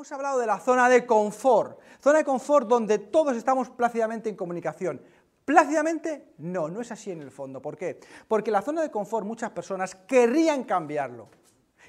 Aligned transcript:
hemos 0.00 0.12
hablado 0.12 0.38
de 0.38 0.46
la 0.46 0.58
zona 0.58 0.88
de 0.88 1.04
confort. 1.04 1.78
Zona 2.02 2.20
de 2.20 2.24
confort 2.24 2.66
donde 2.66 2.98
todos 2.98 3.36
estamos 3.36 3.68
plácidamente 3.68 4.30
en 4.30 4.34
comunicación. 4.34 5.02
Plácidamente, 5.44 6.32
no, 6.38 6.68
no 6.68 6.80
es 6.80 6.90
así 6.90 7.10
en 7.10 7.20
el 7.20 7.30
fondo. 7.30 7.60
¿Por 7.60 7.76
qué? 7.76 8.00
Porque 8.26 8.50
la 8.50 8.62
zona 8.62 8.80
de 8.80 8.90
confort 8.90 9.26
muchas 9.26 9.50
personas 9.50 9.94
querrían 9.94 10.64
cambiarlo. 10.64 11.28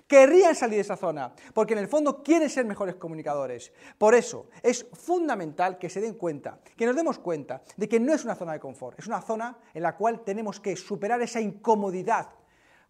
Querrían 0.08 0.56
salir 0.56 0.76
de 0.76 0.82
esa 0.82 0.98
zona, 0.98 1.34
porque 1.54 1.72
en 1.72 1.80
el 1.80 1.88
fondo 1.88 2.22
quieren 2.22 2.50
ser 2.50 2.66
mejores 2.66 2.96
comunicadores. 2.96 3.72
Por 3.98 4.14
eso 4.14 4.50
es 4.62 4.86
fundamental 4.92 5.78
que 5.78 5.90
se 5.90 6.02
den 6.02 6.16
cuenta, 6.16 6.60
que 6.76 6.86
nos 6.86 6.98
demos 6.98 7.18
cuenta 7.18 7.62
de 7.78 7.88
que 7.88 8.02
no 8.02 8.14
es 8.14 8.26
una 8.26 8.36
zona 8.36 8.52
de 8.52 8.60
confort, 8.60 9.00
es 9.00 9.08
una 9.08 9.22
zona 9.22 9.58
en 9.74 9.84
la 9.84 9.96
cual 9.96 10.26
tenemos 10.26 10.60
que 10.60 10.76
superar 10.76 11.22
esa 11.22 11.40
incomodidad. 11.40 12.28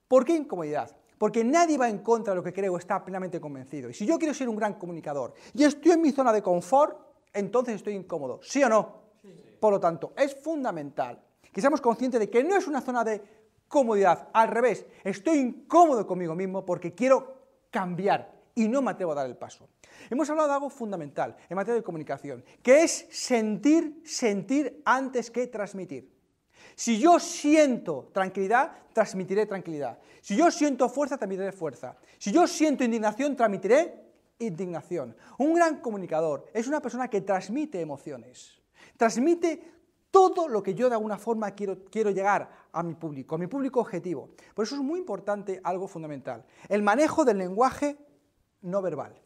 ¿Por 0.08 0.26
qué 0.26 0.34
incomodidad? 0.34 0.98
Porque 1.22 1.44
nadie 1.44 1.78
va 1.78 1.88
en 1.88 2.00
contra 2.00 2.34
de 2.34 2.38
lo 2.38 2.44
que 2.44 2.52
creo, 2.52 2.76
está 2.78 3.06
plenamente 3.06 3.40
convencido. 3.40 3.92
Y 3.92 3.94
si 3.94 4.08
yo 4.08 4.18
quiero 4.18 4.34
ser 4.34 4.50
un 4.50 4.56
gran 4.56 4.74
comunicador 4.80 5.36
y 5.54 5.64
estoy 5.64 5.92
en 5.92 6.02
mi 6.02 6.12
zona 6.12 6.34
de 6.34 6.42
confort, 6.42 6.98
entonces 7.32 7.76
estoy 7.76 7.94
incómodo. 7.94 8.40
¿Sí 8.42 8.64
o 8.64 8.68
no? 8.68 9.02
Por 9.60 9.72
lo 9.72 9.80
tanto, 9.80 10.14
es 10.18 10.34
fundamental 10.34 11.22
que 11.54 11.62
seamos 11.62 11.80
conscientes 11.80 12.20
de 12.20 12.28
que 12.28 12.44
no 12.44 12.56
es 12.56 12.66
una 12.66 12.82
zona 12.82 13.04
de 13.04 13.22
comodidad, 13.68 14.30
al 14.34 14.48
revés, 14.48 14.84
estoy 15.04 15.38
incómodo 15.38 16.08
conmigo 16.08 16.34
mismo 16.34 16.66
porque 16.66 16.96
quiero 16.96 17.36
cambiar 17.70 18.34
y 18.56 18.68
no 18.68 18.82
me 18.82 18.90
atrevo 18.90 19.12
a 19.12 19.16
dar 19.16 19.28
el 19.28 19.38
paso. 19.38 19.70
Hemos 20.10 20.28
hablado 20.32 20.48
de 20.48 20.56
algo 20.56 20.72
fundamental 20.72 21.38
en 21.48 21.56
materia 21.56 21.76
de 21.76 21.84
comunicación, 21.84 22.44
que 22.64 22.82
es 22.82 23.06
sentir, 23.12 24.02
sentir 24.06 24.82
antes 24.86 25.30
que 25.30 25.46
transmitir. 25.46 26.10
Si 26.76 27.00
yo 27.00 27.20
siento 27.20 28.10
tranquilidad, 28.14 28.72
transmitiré 28.94 29.46
tranquilidad. 29.46 30.00
Si 30.22 30.36
yo 30.36 30.52
siento 30.52 30.90
fuerza, 30.90 31.18
transmitiré 31.18 31.52
fuerza. 31.52 31.98
Si 32.18 32.32
yo 32.32 32.48
siento 32.48 32.84
indignación, 32.84 33.36
transmitiré 33.36 34.02
indignación. 34.40 35.16
Un 35.38 35.54
gran 35.54 35.82
comunicador 35.82 36.46
es 36.54 36.68
una 36.68 36.82
persona 36.82 37.10
que 37.10 37.22
transmite 37.22 37.80
emociones. 37.80 38.62
Transmite 38.98 39.72
todo 40.12 40.48
lo 40.48 40.62
que 40.62 40.74
yo 40.74 40.90
de 40.90 40.96
alguna 40.96 41.18
forma 41.18 41.52
quiero, 41.52 41.86
quiero 41.86 42.12
llegar 42.12 42.50
a 42.72 42.84
mi 42.84 42.96
público, 42.96 43.36
a 43.36 43.38
mi 43.38 43.48
público 43.48 43.80
objetivo. 43.80 44.30
Por 44.54 44.66
eso 44.66 44.76
es 44.76 44.82
muy 44.82 45.00
importante 45.00 45.60
algo 45.64 45.88
fundamental, 45.88 46.46
el 46.68 46.84
manejo 46.84 47.24
del 47.24 47.38
lenguaje 47.38 47.98
no 48.62 48.82
verbal. 48.82 49.20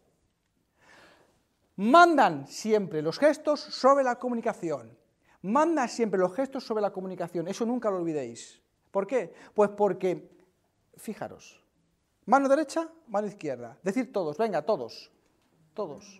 Mandan 1.77 2.47
siempre 2.47 3.01
los 3.01 3.19
gestos 3.19 3.59
sobre 3.59 4.03
la 4.03 4.17
comunicación. 4.17 4.97
Manda 5.45 5.87
siempre 5.87 6.19
los 6.19 6.33
gestos 6.33 6.63
sobre 6.63 6.81
la 6.81 6.89
comunicación. 6.89 7.47
Eso 7.47 7.67
nunca 7.67 7.91
lo 7.91 7.97
olvidéis. 7.97 8.59
¿Por 8.89 9.05
qué? 9.05 9.31
Pues 9.53 9.69
porque, 9.69 10.27
fijaros, 10.97 11.61
mano 12.25 12.49
derecha, 12.49 12.89
mano 13.07 13.27
izquierda. 13.27 13.77
Decir 13.83 14.11
todos, 14.11 14.39
venga, 14.39 14.63
todos. 14.63 15.11
Todos. 15.75 16.19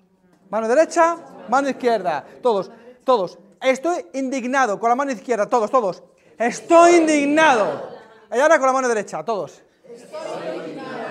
Mano 0.51 0.67
derecha, 0.67 1.17
mano 1.49 1.67
izquierda. 1.67 2.23
Todos, 2.43 2.69
todos. 3.03 3.39
Estoy 3.59 4.05
indignado 4.13 4.79
con 4.79 4.89
la 4.89 4.95
mano 4.95 5.11
izquierda, 5.11 5.49
todos, 5.49 5.71
todos. 5.71 6.03
Estoy 6.37 6.97
indignado. 6.97 7.97
Y 8.31 8.39
ahora 8.39 8.59
con 8.59 8.67
la 8.67 8.73
mano 8.73 8.87
derecha, 8.87 9.25
todos. 9.25 9.63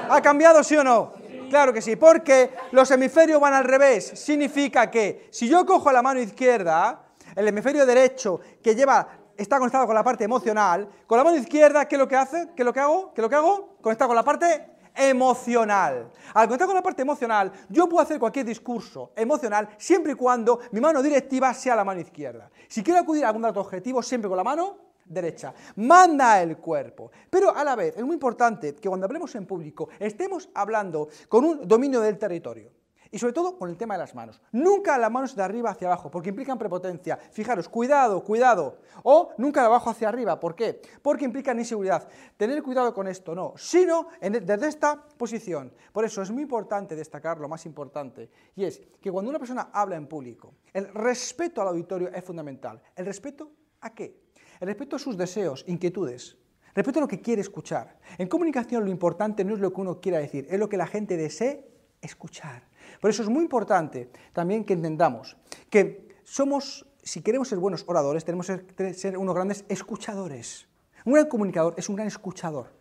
¿Ha 0.09 0.23
cambiado, 0.23 0.63
sí 0.63 0.77
o 0.77 0.85
no? 0.85 1.15
Claro 1.51 1.73
que 1.73 1.83
sí, 1.83 1.97
porque 1.97 2.53
los 2.71 2.89
hemisferios 2.93 3.41
van 3.41 3.55
al 3.55 3.65
revés. 3.65 4.07
Significa 4.15 4.89
que 4.89 5.27
si 5.33 5.49
yo 5.49 5.67
cojo 5.67 5.91
la 5.91 6.01
mano 6.01 6.21
izquierda, 6.21 7.04
el 7.37 7.49
hemisferio 7.49 7.87
derecho 7.87 8.41
que 8.63 8.75
lleva 8.75 9.09
está 9.37 9.59
conectado 9.59 9.87
con 9.87 9.95
la 9.95 10.05
parte 10.05 10.25
emocional, 10.25 10.89
con 11.07 11.19
la 11.19 11.25
mano 11.25 11.37
izquierda, 11.37 11.87
¿qué 11.87 11.97
es 11.97 11.99
lo 11.99 12.09
que 12.09 12.17
hace? 12.17 12.49
¿Qué 12.55 12.63
es 12.63 12.67
lo 12.67 12.73
que 12.73 12.81
hago? 12.81 13.13
¿Qué 13.13 13.21
es 13.21 13.23
lo 13.23 13.29
que 13.29 13.37
hago? 13.37 13.77
Conectado 13.81 14.09
con 14.09 14.17
la 14.17 14.23
parte 14.23 14.75
emocional. 14.95 16.11
Al 16.35 16.47
conectar 16.47 16.67
con 16.67 16.77
la 16.77 16.83
parte 16.83 17.03
emocional, 17.03 17.53
yo 17.69 17.89
puedo 17.89 18.03
hacer 18.03 18.19
cualquier 18.19 18.47
discurso 18.47 19.13
emocional 19.17 19.69
siempre 19.77 20.13
y 20.13 20.15
cuando 20.15 20.61
mi 20.71 20.81
mano 20.81 21.03
directiva 21.03 21.53
sea 21.53 21.75
la 21.75 21.85
mano 21.85 22.01
izquierda. 22.01 22.51
Si 22.69 22.83
quiero 22.83 23.01
acudir 23.01 23.25
a 23.25 23.29
algún 23.29 23.43
dato 23.43 23.61
objetivo, 23.61 24.03
siempre 24.03 24.29
con 24.29 24.37
la 24.37 24.45
mano 24.45 24.79
derecha. 25.05 25.53
Manda 25.77 26.41
el 26.41 26.57
cuerpo. 26.59 27.11
Pero 27.29 27.55
a 27.55 27.65
la 27.65 27.75
vez, 27.75 27.97
es 27.97 28.05
muy 28.05 28.15
importante 28.15 28.75
que 28.75 28.89
cuando 28.89 29.07
hablemos 29.07 29.35
en 29.35 29.47
público 29.47 29.89
estemos 29.99 30.49
hablando 30.55 31.09
con 31.29 31.45
un 31.45 31.69
dominio 31.69 32.01
del 32.01 32.17
territorio. 32.19 32.84
Y 33.15 33.19
sobre 33.21 33.33
todo 33.33 33.57
con 33.57 33.71
el 33.71 33.77
tema 33.77 33.95
de 33.95 33.99
las 33.99 34.13
manos. 34.13 34.43
Nunca 34.51 34.99
las 34.99 35.09
manos 35.09 35.37
de 35.37 35.43
arriba 35.45 35.71
hacia 35.71 35.87
abajo, 35.87 36.11
porque 36.11 36.31
implican 36.31 36.59
prepotencia. 36.59 37.17
Fijaros, 37.17 37.69
cuidado, 37.69 38.25
cuidado. 38.25 38.79
O 39.05 39.31
nunca 39.39 39.61
de 39.61 39.67
abajo 39.67 39.89
hacia 39.89 40.09
arriba. 40.09 40.41
¿Por 40.41 40.57
qué? 40.57 40.83
Porque 41.01 41.25
implican 41.25 41.57
inseguridad. 41.57 42.09
Tener 42.37 42.61
cuidado 42.61 42.93
con 42.93 43.07
esto, 43.07 43.33
no. 43.33 43.55
Sino 43.57 44.09
desde 44.21 44.67
esta 44.67 45.01
posición. 45.17 45.73
Por 45.93 46.05
eso 46.05 46.23
es 46.23 46.33
muy 46.33 46.43
importante 46.43 46.97
destacar 46.97 47.39
lo 47.39 47.49
más 47.49 47.65
importante. 47.67 48.31
Y 48.57 48.65
es 48.65 48.83
que 49.01 49.13
cuando 49.13 49.31
una 49.31 49.39
persona 49.39 49.71
habla 49.73 49.95
en 49.95 50.09
público, 50.09 50.55
el 50.73 50.93
respeto 50.93 51.63
al 51.63 51.69
auditorio 51.69 52.09
es 52.13 52.25
fundamental. 52.25 52.83
¿El 52.97 53.07
respeto 53.07 53.53
a 53.83 53.95
qué? 53.95 54.25
El 54.59 54.67
respeto 54.67 54.97
a 54.97 54.99
sus 54.99 55.17
deseos, 55.17 55.65
inquietudes. 55.69 56.37
Respeto 56.75 56.99
a 56.99 57.03
lo 57.03 57.09
que 57.09 57.21
quiere 57.21 57.43
escuchar. 57.43 57.97
En 58.19 58.27
comunicación 58.27 58.85
lo 58.85 58.91
importante 58.91 59.45
no 59.45 59.55
es 59.55 59.61
lo 59.61 59.73
que 59.73 59.81
uno 59.83 60.01
quiera 60.01 60.19
decir, 60.19 60.49
es 60.51 60.59
lo 60.59 60.69
que 60.69 60.77
la 60.77 60.89
gente 60.89 61.17
desee 61.17 61.71
escuchar. 62.01 62.74
Por 63.01 63.11
eso 63.11 63.23
es 63.23 63.29
muy 63.29 63.43
importante 63.43 64.11
también 64.33 64.65
que 64.65 64.75
entendamos 64.75 65.37
que 65.71 66.09
somos, 66.25 66.87
si 67.03 67.23
queremos 67.23 67.49
ser 67.49 67.59
buenos 67.59 67.85
oradores, 67.87 68.25
tenemos 68.25 68.47
que 68.47 68.95
ser 68.95 69.19
unos 69.19 69.35
grandes 69.35 69.65
escuchadores. 69.69 70.69
Un 71.05 71.15
gran 71.15 71.29
comunicador 71.29 71.75
es 71.77 71.89
un 71.89 71.97
gran 71.97 72.09
escuchador. 72.09 72.73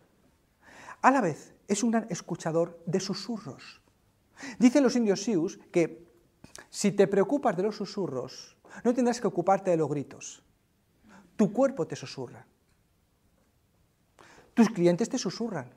A 1.02 1.10
la 1.10 1.20
vez, 1.20 1.54
es 1.68 1.82
un 1.82 1.90
gran 1.90 2.06
escuchador 2.08 2.80
de 2.86 3.00
susurros. 3.00 3.82
Dicen 4.58 4.82
los 4.82 4.96
indios 4.96 5.22
Sioux 5.22 5.58
que 5.70 6.04
si 6.70 6.92
te 6.92 7.06
preocupas 7.06 7.56
de 7.56 7.62
los 7.62 7.76
susurros, 7.76 8.56
no 8.82 8.94
tendrás 8.94 9.20
que 9.20 9.26
ocuparte 9.26 9.70
de 9.70 9.76
los 9.76 9.88
gritos. 9.88 10.42
Tu 11.36 11.52
cuerpo 11.52 11.86
te 11.86 11.96
susurra. 11.96 12.46
Tus 14.54 14.70
clientes 14.70 15.08
te 15.08 15.18
susurran. 15.18 15.70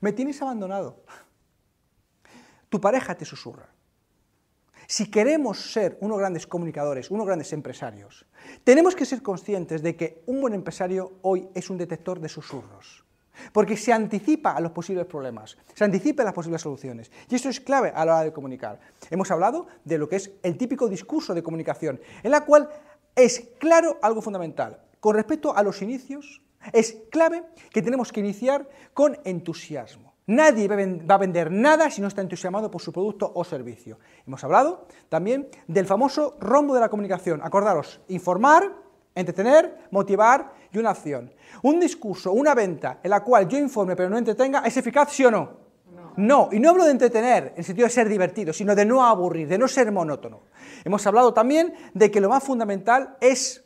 Me 0.00 0.12
tienes 0.12 0.40
abandonado. 0.42 1.04
Tu 2.74 2.80
pareja 2.80 3.14
te 3.14 3.24
susurra. 3.24 3.68
Si 4.88 5.08
queremos 5.08 5.72
ser 5.72 5.96
unos 6.00 6.18
grandes 6.18 6.44
comunicadores, 6.44 7.08
unos 7.08 7.24
grandes 7.24 7.52
empresarios, 7.52 8.26
tenemos 8.64 8.96
que 8.96 9.04
ser 9.06 9.22
conscientes 9.22 9.80
de 9.80 9.94
que 9.94 10.24
un 10.26 10.40
buen 10.40 10.54
empresario 10.54 11.12
hoy 11.22 11.48
es 11.54 11.70
un 11.70 11.78
detector 11.78 12.18
de 12.18 12.28
susurros. 12.28 13.04
Porque 13.52 13.76
se 13.76 13.92
anticipa 13.92 14.50
a 14.50 14.60
los 14.60 14.72
posibles 14.72 15.06
problemas, 15.06 15.56
se 15.72 15.84
anticipa 15.84 16.24
a 16.24 16.26
las 16.26 16.34
posibles 16.34 16.62
soluciones. 16.62 17.12
Y 17.30 17.36
eso 17.36 17.48
es 17.48 17.60
clave 17.60 17.92
a 17.94 18.04
la 18.04 18.14
hora 18.14 18.24
de 18.24 18.32
comunicar. 18.32 18.80
Hemos 19.08 19.30
hablado 19.30 19.68
de 19.84 19.96
lo 19.96 20.08
que 20.08 20.16
es 20.16 20.32
el 20.42 20.58
típico 20.58 20.88
discurso 20.88 21.32
de 21.32 21.44
comunicación, 21.44 22.00
en 22.24 22.32
la 22.32 22.44
cual 22.44 22.68
es 23.14 23.50
claro 23.60 24.00
algo 24.02 24.20
fundamental. 24.20 24.82
Con 24.98 25.14
respecto 25.14 25.56
a 25.56 25.62
los 25.62 25.80
inicios, 25.80 26.42
es 26.72 26.96
clave 27.12 27.44
que 27.70 27.82
tenemos 27.82 28.10
que 28.10 28.18
iniciar 28.18 28.68
con 28.94 29.16
entusiasmo. 29.22 30.13
Nadie 30.26 30.68
va 30.68 31.14
a 31.14 31.18
vender 31.18 31.50
nada 31.50 31.90
si 31.90 32.00
no 32.00 32.08
está 32.08 32.22
entusiasmado 32.22 32.70
por 32.70 32.80
su 32.80 32.92
producto 32.92 33.30
o 33.34 33.44
servicio. 33.44 33.98
Hemos 34.26 34.42
hablado 34.42 34.86
también 35.10 35.48
del 35.66 35.86
famoso 35.86 36.36
rombo 36.40 36.74
de 36.74 36.80
la 36.80 36.88
comunicación. 36.88 37.40
Acordaros, 37.42 38.00
informar, 38.08 38.72
entretener, 39.14 39.88
motivar 39.90 40.52
y 40.72 40.78
una 40.78 40.90
acción. 40.90 41.30
Un 41.62 41.78
discurso, 41.78 42.32
una 42.32 42.54
venta 42.54 43.00
en 43.02 43.10
la 43.10 43.22
cual 43.22 43.46
yo 43.48 43.58
informe 43.58 43.94
pero 43.94 44.08
no 44.08 44.16
entretenga, 44.16 44.60
¿es 44.60 44.76
eficaz 44.76 45.12
sí 45.12 45.26
o 45.26 45.30
no? 45.30 45.64
No, 46.16 46.48
y 46.52 46.60
no 46.60 46.70
hablo 46.70 46.84
de 46.84 46.92
entretener 46.92 47.48
en 47.48 47.58
el 47.58 47.64
sentido 47.64 47.86
de 47.86 47.92
ser 47.92 48.08
divertido, 48.08 48.52
sino 48.52 48.74
de 48.74 48.84
no 48.84 49.04
aburrir, 49.04 49.48
de 49.48 49.58
no 49.58 49.66
ser 49.66 49.90
monótono. 49.90 50.42
Hemos 50.84 51.06
hablado 51.06 51.34
también 51.34 51.74
de 51.92 52.10
que 52.10 52.20
lo 52.20 52.28
más 52.28 52.44
fundamental 52.44 53.16
es 53.20 53.64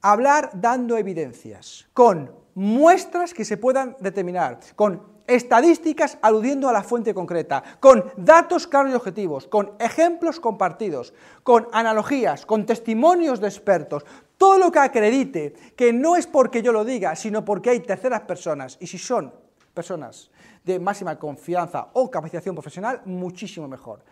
hablar 0.00 0.50
dando 0.54 0.96
evidencias, 0.96 1.88
con 1.92 2.32
muestras 2.54 3.34
que 3.34 3.44
se 3.44 3.56
puedan 3.56 3.96
determinar, 4.00 4.60
con 4.76 5.12
estadísticas 5.34 6.18
aludiendo 6.22 6.68
a 6.68 6.72
la 6.72 6.82
fuente 6.82 7.14
concreta, 7.14 7.62
con 7.80 8.04
datos 8.16 8.66
claros 8.66 8.92
y 8.92 8.94
objetivos, 8.94 9.46
con 9.46 9.72
ejemplos 9.78 10.40
compartidos, 10.40 11.14
con 11.42 11.68
analogías, 11.72 12.46
con 12.46 12.66
testimonios 12.66 13.40
de 13.40 13.48
expertos, 13.48 14.04
todo 14.36 14.58
lo 14.58 14.70
que 14.70 14.78
acredite 14.78 15.54
que 15.76 15.92
no 15.92 16.16
es 16.16 16.26
porque 16.26 16.62
yo 16.62 16.72
lo 16.72 16.84
diga, 16.84 17.16
sino 17.16 17.44
porque 17.44 17.70
hay 17.70 17.80
terceras 17.80 18.22
personas, 18.22 18.76
y 18.80 18.86
si 18.86 18.98
son 18.98 19.32
personas 19.74 20.30
de 20.64 20.78
máxima 20.78 21.18
confianza 21.18 21.88
o 21.94 22.10
capacitación 22.10 22.54
profesional, 22.54 23.02
muchísimo 23.04 23.66
mejor. 23.68 24.04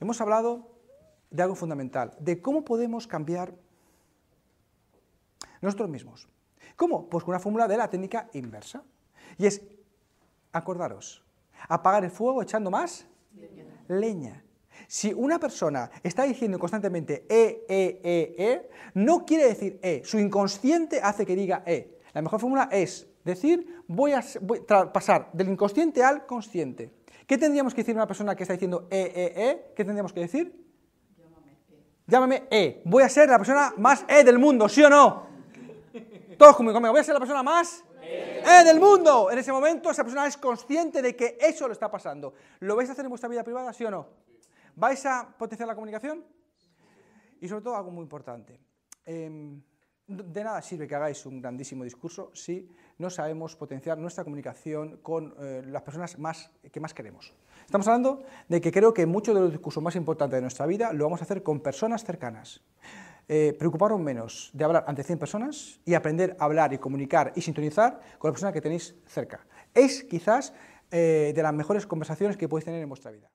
Hemos 0.00 0.20
hablado 0.20 0.68
de 1.30 1.42
algo 1.42 1.54
fundamental, 1.54 2.12
de 2.18 2.40
cómo 2.40 2.64
podemos 2.64 3.06
cambiar 3.06 3.54
nosotros 5.60 5.88
mismos. 5.88 6.28
¿Cómo? 6.76 7.08
Pues 7.08 7.24
con 7.24 7.32
una 7.32 7.40
fórmula 7.40 7.68
de 7.68 7.76
la 7.76 7.88
técnica 7.88 8.28
inversa. 8.34 8.82
Y 9.38 9.46
es 9.46 9.62
acordaros, 10.54 11.22
apagar 11.68 12.04
el 12.04 12.10
fuego 12.10 12.42
echando 12.42 12.70
más 12.70 13.06
leña. 13.88 14.42
Si 14.86 15.12
una 15.12 15.38
persona 15.38 15.90
está 16.02 16.24
diciendo 16.24 16.58
constantemente 16.58 17.26
e, 17.28 17.64
e, 17.68 18.00
e, 18.02 18.34
e, 18.38 18.70
no 18.94 19.24
quiere 19.24 19.48
decir 19.48 19.78
e. 19.82 20.02
Su 20.04 20.18
inconsciente 20.18 21.00
hace 21.02 21.26
que 21.26 21.36
diga 21.36 21.62
e. 21.66 22.00
La 22.12 22.22
mejor 22.22 22.40
fórmula 22.40 22.68
es 22.70 23.06
decir, 23.24 23.82
voy 23.88 24.12
a 24.12 24.22
pasar 24.92 25.30
del 25.32 25.48
inconsciente 25.48 26.02
al 26.02 26.26
consciente. 26.26 26.90
¿Qué 27.26 27.38
tendríamos 27.38 27.74
que 27.74 27.80
decir 27.80 27.94
a 27.94 27.98
una 27.98 28.06
persona 28.06 28.34
que 28.34 28.42
está 28.44 28.52
diciendo 28.52 28.86
e, 28.90 29.00
e, 29.00 29.50
e? 29.50 29.72
¿Qué 29.74 29.84
tendríamos 29.84 30.12
que 30.12 30.20
decir? 30.20 30.64
Llámame 32.06 32.44
E. 32.50 32.82
Voy 32.84 33.02
a 33.02 33.08
ser 33.08 33.28
la 33.28 33.38
persona 33.38 33.72
más 33.78 34.04
E 34.06 34.22
del 34.24 34.38
mundo, 34.38 34.68
¿sí 34.68 34.82
o 34.82 34.90
no? 34.90 35.26
Todos 36.36 36.56
conmigo, 36.56 36.74
conmigo. 36.74 36.92
Voy 36.92 37.00
a 37.00 37.04
ser 37.04 37.14
la 37.14 37.20
persona 37.20 37.42
más 37.42 37.82
E 38.44 38.64
del 38.64 38.78
mundo. 38.78 39.30
En 39.30 39.38
ese 39.38 39.52
momento 39.52 39.90
esa 39.90 40.04
persona 40.04 40.26
es 40.26 40.36
consciente 40.36 41.00
de 41.00 41.16
que 41.16 41.38
eso 41.40 41.66
le 41.66 41.72
está 41.72 41.90
pasando. 41.90 42.34
¿Lo 42.60 42.76
vais 42.76 42.88
a 42.88 42.92
hacer 42.92 43.04
en 43.04 43.08
vuestra 43.08 43.28
vida 43.28 43.42
privada, 43.42 43.72
sí 43.72 43.84
o 43.84 43.90
no? 43.90 44.06
¿Vais 44.76 45.04
a 45.06 45.34
potenciar 45.38 45.66
la 45.66 45.74
comunicación? 45.74 46.24
Y 47.40 47.48
sobre 47.48 47.62
todo 47.62 47.76
algo 47.76 47.90
muy 47.90 48.02
importante. 48.02 48.60
Em, 49.06 49.62
de 50.06 50.44
nada 50.44 50.60
sirve 50.60 50.86
que 50.86 50.94
hagáis 50.94 51.24
un 51.24 51.40
grandísimo 51.40 51.84
discurso 51.84 52.30
si 52.34 52.68
no 52.98 53.08
sabemos 53.08 53.56
potenciar 53.56 53.96
nuestra 53.96 54.22
comunicación 54.24 54.98
con 54.98 55.34
eh, 55.38 55.62
las 55.64 55.82
personas 55.82 56.18
más, 56.18 56.50
que 56.70 56.80
más 56.80 56.92
queremos. 56.92 57.32
Estamos 57.64 57.88
hablando 57.88 58.22
de 58.48 58.60
que 58.60 58.70
creo 58.70 58.92
que 58.92 59.06
muchos 59.06 59.34
de 59.34 59.40
los 59.40 59.50
discursos 59.50 59.82
más 59.82 59.96
importantes 59.96 60.36
de 60.36 60.42
nuestra 60.42 60.66
vida 60.66 60.92
lo 60.92 61.04
vamos 61.04 61.20
a 61.22 61.24
hacer 61.24 61.42
con 61.42 61.60
personas 61.60 62.04
cercanas. 62.04 62.60
Eh, 63.26 63.54
preocuparos 63.58 63.98
menos 63.98 64.50
de 64.52 64.64
hablar 64.64 64.84
ante 64.86 65.02
100 65.02 65.18
personas 65.18 65.80
y 65.84 65.94
aprender 65.94 66.36
a 66.38 66.44
hablar 66.44 66.72
y 66.74 66.78
comunicar 66.78 67.32
y 67.34 67.40
sintonizar 67.40 68.00
con 68.18 68.28
la 68.28 68.32
persona 68.32 68.52
que 68.52 68.60
tenéis 68.60 68.94
cerca. 69.06 69.46
Es 69.72 70.04
quizás 70.04 70.52
eh, 70.90 71.32
de 71.34 71.42
las 71.42 71.54
mejores 71.54 71.86
conversaciones 71.86 72.36
que 72.36 72.48
podéis 72.48 72.66
tener 72.66 72.82
en 72.82 72.88
vuestra 72.88 73.10
vida. 73.10 73.30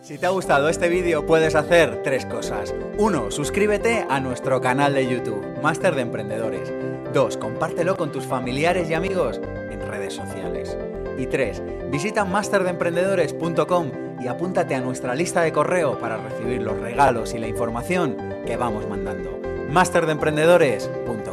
Si 0.00 0.18
te 0.18 0.26
ha 0.26 0.30
gustado 0.30 0.68
este 0.68 0.88
vídeo 0.88 1.26
puedes 1.26 1.54
hacer 1.54 2.02
tres 2.02 2.26
cosas. 2.26 2.74
1. 2.98 3.30
Suscríbete 3.30 4.04
a 4.08 4.18
nuestro 4.18 4.60
canal 4.60 4.94
de 4.94 5.06
YouTube, 5.06 5.60
Máster 5.62 5.94
de 5.94 6.02
Emprendedores. 6.02 6.72
2. 7.12 7.36
Compártelo 7.36 7.96
con 7.96 8.10
tus 8.10 8.24
familiares 8.26 8.90
y 8.90 8.94
amigos 8.94 9.40
en 9.44 9.80
redes 9.80 10.14
sociales. 10.14 10.76
Y 11.18 11.26
3. 11.26 11.90
Visita 11.90 12.24
masterdeemprendedores.com 12.24 14.11
y 14.22 14.28
apúntate 14.28 14.74
a 14.74 14.80
nuestra 14.80 15.14
lista 15.14 15.42
de 15.42 15.52
correo 15.52 15.98
para 15.98 16.16
recibir 16.16 16.62
los 16.62 16.78
regalos 16.78 17.34
y 17.34 17.38
la 17.38 17.48
información 17.48 18.16
que 18.46 18.56
vamos 18.56 18.88
mandando. 18.88 19.40
masterdeemprendedores.com 19.68 21.31